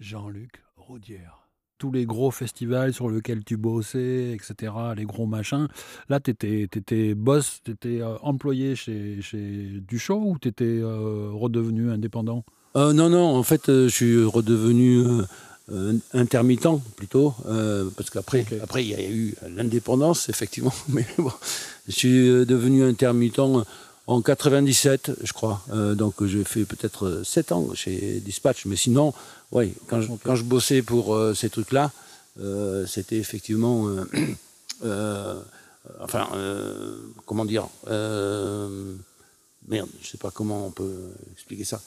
[0.00, 1.46] Jean-Luc Roudière.
[1.78, 5.68] Tous les gros festivals sur lesquels tu bossais, etc., les gros machins.
[6.08, 11.30] Là, tu étais, boss, tu étais euh, employé chez, chez Duchot ou tu étais euh,
[11.32, 12.44] redevenu indépendant?
[12.76, 15.04] Euh, Non, non, en fait, je suis redevenu
[16.12, 17.34] intermittent plutôt,
[17.96, 20.74] parce qu'après, après, il y a eu l'indépendance, effectivement.
[20.88, 21.32] Mais bon,
[21.86, 23.40] je suis devenu intermittent
[24.06, 25.62] en 97, je crois.
[25.94, 29.14] donc, j'ai fait peut-être 7 ans chez Dispatch, mais sinon
[29.52, 31.90] oui, quand je, quand je bossais pour euh, ces trucs-là,
[32.40, 33.88] euh, c'était effectivement.
[34.84, 35.40] Euh,
[36.00, 36.28] enfin,
[37.26, 37.68] comment dire
[39.68, 41.80] Merde, je sais pas comment on peut expliquer ça.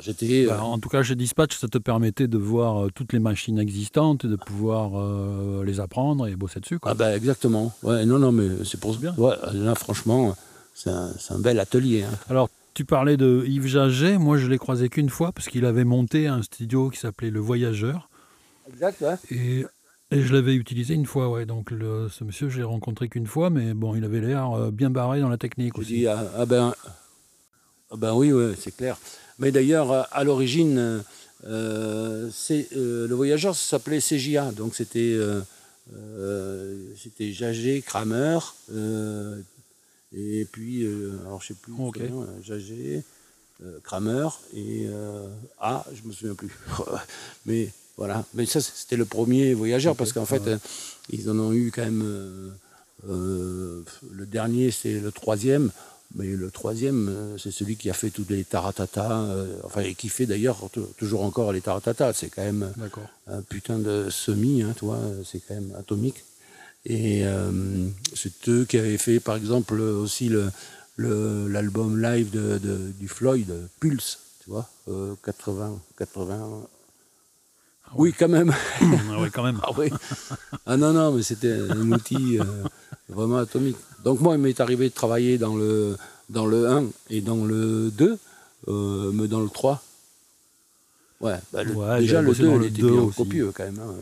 [0.00, 0.46] j'étais.
[0.46, 4.24] Bah, en tout cas, chez Dispatch, ça te permettait de voir toutes les machines existantes
[4.24, 6.78] et de pouvoir les apprendre et bosser dessus.
[6.78, 6.92] Quoi.
[6.92, 7.72] Ah ben exactement.
[7.82, 9.00] Ouais, non, non, mais c'est pour ça.
[9.00, 9.14] bien.
[9.16, 10.36] Ouais, là, franchement,
[10.76, 12.02] c'est un, un, bel atelier.
[12.02, 12.12] Hein.
[12.28, 14.18] Alors, tu parlais de Yves Jaget.
[14.18, 17.40] Moi, je l'ai croisé qu'une fois parce qu'il avait monté un studio qui s'appelait Le
[17.40, 18.10] Voyageur.
[18.68, 19.16] Exact, ouais.
[19.30, 19.64] Et,
[20.12, 21.46] je l'avais utilisé une fois, ouais.
[21.46, 24.90] Donc, ce monsieur, je l'ai rencontré qu'une fois, mais bon, il avait l'air euh, bien
[24.90, 25.94] barré dans la technique aussi.
[25.94, 26.74] Dis, ah, ah, ben,
[27.90, 28.98] ah ben oui, ouais, c'est clair.
[29.38, 31.02] Mais d'ailleurs, à l'origine,
[31.46, 35.18] euh, euh, le voyageur s'appelait CJA, donc c'était
[36.96, 38.38] c'était Jaget, Kramer,
[40.12, 42.10] et puis, euh, alors je sais plus, okay.
[42.42, 43.02] Jagé,
[43.62, 46.52] euh, Kramer et euh, A, je me souviens plus.
[47.46, 50.42] mais voilà, mais ça c'était le premier voyageur parce qu'en fait,
[51.10, 52.52] ils en ont eu quand même.
[53.04, 53.84] le
[54.26, 55.70] dernier, c'est le troisième.
[56.14, 59.26] Mais le troisième, c'est celui qui a fait tous les taratata,
[59.64, 62.12] enfin, et qui fait d'ailleurs toujours encore les taratata.
[62.12, 62.72] C'est quand même
[63.26, 66.22] un putain de semi, hein, toi, c'est quand même atomique.
[66.88, 67.50] Et euh,
[68.14, 70.52] c'est eux qui avaient fait, par exemple, aussi le,
[71.48, 72.60] l'album live de,
[72.96, 74.70] du Floyd, Pulse, tu vois,
[75.24, 76.60] 80, euh, 80.
[77.86, 78.54] Ah oui, quand même.
[78.80, 79.58] ah oui, quand même.
[79.64, 79.90] ah, oui.
[80.64, 82.44] ah non, non, mais c'était un outil euh,
[83.08, 83.76] vraiment atomique.
[84.04, 85.96] Donc moi, il m'est arrivé de travailler dans le,
[86.30, 88.16] dans le 1 et dans le 2,
[89.12, 89.82] mais dans le 3.
[91.20, 91.64] Ouais, bah,
[91.98, 93.80] déjà le 2, il était bien copieux quand même.
[93.80, 93.92] Hein.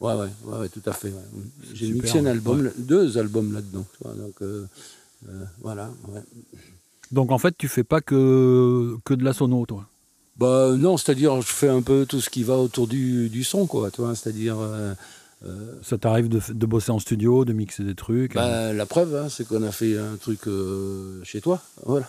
[0.00, 1.12] Ouais, ouais, ouais, tout à fait.
[1.74, 3.84] J'ai mixé un album, deux albums là-dedans.
[4.04, 4.66] Donc, euh,
[5.28, 5.90] euh, voilà.
[7.12, 9.84] Donc, en fait, tu fais pas que, que de la sono, toi?
[10.38, 13.66] Bah, Non, c'est-à-dire, je fais un peu tout ce qui va autour du, du son,
[13.66, 13.90] quoi.
[13.90, 14.56] C'est-à-dire.
[14.58, 14.94] Euh,
[15.82, 19.28] Ça t'arrive de, de, bosser en studio, de mixer des trucs bah, La preuve, hein,
[19.28, 20.40] c'est qu'on a fait un truc
[21.24, 21.60] chez toi.
[21.84, 22.08] Voilà.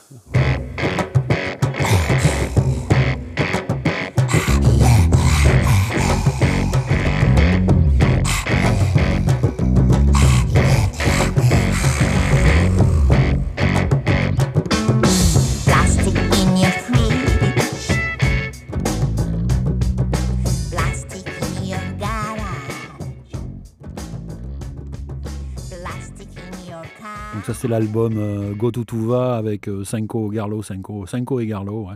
[27.47, 31.88] C'est l'album euh, Go To Tuva avec euh, Cinco, Garlo, Cinco, Cinco et Garlo.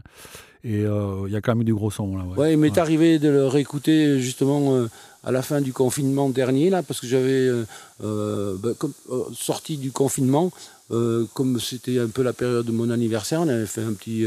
[0.63, 2.17] Et euh, il y a quand même du gros son.
[2.17, 2.53] Là, ouais.
[2.53, 4.87] il m'est arrivé de le réécouter justement
[5.23, 7.49] à la fin du confinement dernier, là, parce que j'avais
[7.99, 8.69] bah,
[9.33, 10.51] sorti du confinement,
[10.89, 14.25] comme c'était un peu la période de mon anniversaire, on avait fait un petit,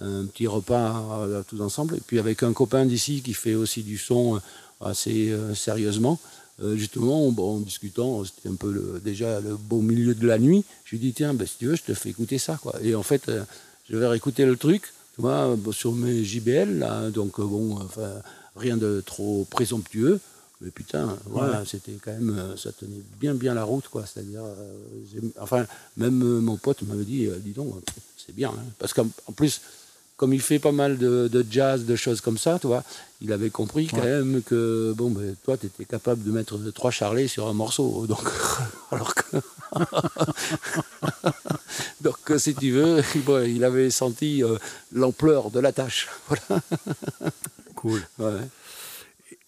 [0.00, 3.96] un petit repas tous ensemble, et puis avec un copain d'ici qui fait aussi du
[3.96, 4.40] son
[4.82, 6.18] assez sérieusement.
[6.62, 10.64] Euh, justement, en, discutant, c'était un peu déjà le beau milieu de la nuit.
[10.84, 12.58] Je lui dis tiens, ben, si tu veux, je te fais écouter ça.
[12.62, 12.74] Quoi.
[12.82, 13.42] Et en fait, euh,
[13.90, 18.10] je vais réécouter le truc, tu vois, sur mes JBL, là, donc euh, bon, enfin,
[18.56, 20.20] rien de trop présomptueux.
[20.60, 24.04] Mais putain, voilà, c'était quand même, ça tenait bien bien la route, quoi.
[24.06, 24.42] C'est-à-dire,
[25.40, 27.74] enfin, même mon pote m'avait dit, dis donc,
[28.16, 28.64] c'est bien, hein.
[28.78, 29.60] parce qu'en plus,
[30.16, 32.84] comme il fait pas mal de, jazz, de choses comme ça, tu vois,
[33.20, 36.90] il avait compris quand même que bon, ben, toi, tu étais capable de mettre trois
[36.90, 38.06] charlets sur un morceau.
[38.06, 38.22] Donc,
[38.90, 39.36] alors que.
[42.00, 43.02] donc, si tu veux,
[43.46, 44.56] il avait senti euh,
[44.92, 46.08] l'ampleur de la tâche.
[46.28, 46.62] Voilà.
[47.74, 48.00] Cool.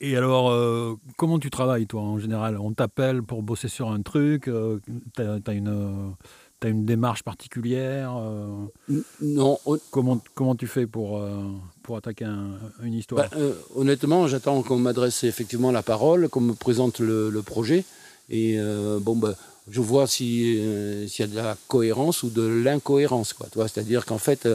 [0.00, 2.58] Et alors, euh, comment tu travailles, toi, en général?
[2.58, 4.80] On t'appelle pour bosser sur un truc euh,
[5.18, 6.14] as, une
[6.68, 9.58] une démarche particulière euh, Non.
[9.90, 11.42] Comment, comment tu fais pour, euh,
[11.82, 12.26] pour attaquer
[12.82, 13.28] une histoire?
[13.30, 17.84] Bah, euh, Honnêtement, j'attends qu'on m'adresse effectivement la parole, qu'on me présente le, projet.
[18.30, 18.58] Et
[19.00, 19.34] bon, bah,
[19.70, 23.34] je vois s'il y a de la cohérence ou de l'incohérence.
[23.54, 24.48] C'est-à-dire qu'en fait,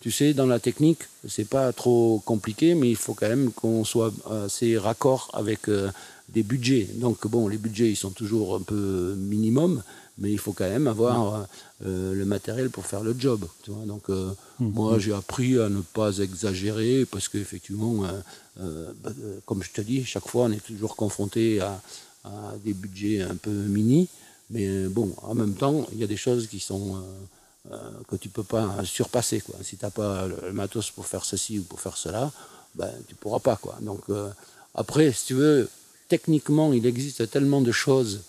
[0.00, 3.84] tu sais, dans la technique, c'est pas trop compliqué, mais il faut quand même qu'on
[3.84, 4.12] soit
[4.44, 5.68] assez raccord avec
[6.28, 6.88] des budgets.
[6.94, 9.82] Donc bon, les budgets, ils sont toujours un peu minimum,
[10.18, 11.46] mais il faut quand même avoir
[11.84, 13.46] euh, le matériel pour faire le job.
[13.62, 14.70] Tu vois Donc, euh, Mmh.
[14.70, 18.04] moi, j'ai appris à ne pas exagérer parce qu'effectivement,
[18.60, 21.80] euh, bah, euh, comme je te dis, chaque fois, on est toujours confronté à,
[22.24, 24.08] à des budgets un peu mini.
[24.48, 27.02] Mais bon, en même temps, il y a des choses qui sont
[28.06, 29.40] que tu peux pas surpasser.
[29.40, 29.56] Quoi.
[29.62, 32.30] Si tu n'as pas le, matos pour faire ceci ou pour faire cela,
[32.76, 33.56] ben, tu pourras pas.
[33.56, 33.76] Quoi.
[33.80, 34.04] Donc,
[34.76, 35.68] après, si tu veux,
[36.08, 38.22] techniquement, il existe tellement de choses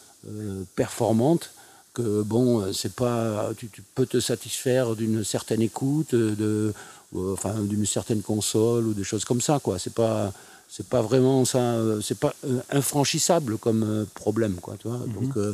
[0.76, 1.52] performantes
[1.98, 6.74] que bon, euh, c'est pas, tu, tu peux te satisfaire d'une certaine écoute, de,
[7.14, 9.60] ou, enfin, d'une certaine console ou des choses comme ça.
[9.60, 9.80] Quoi.
[9.80, 10.32] C'est pas,
[10.70, 14.56] c'est pas vraiment ça, euh, c'est pas euh, infranchissable comme euh, problème.
[14.62, 15.00] Quoi, tu vois.
[15.08, 15.54] Donc, euh,